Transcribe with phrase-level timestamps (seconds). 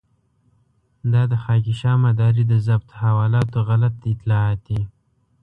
[1.11, 4.81] دا د خاکيشاه مداري د ضبط حوالاتو غلط اطلاعات دي.